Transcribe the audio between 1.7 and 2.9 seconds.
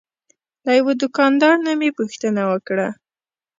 مې پوښتنه وکړه.